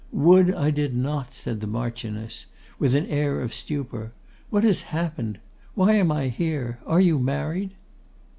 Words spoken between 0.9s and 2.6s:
not!' said the Marchioness,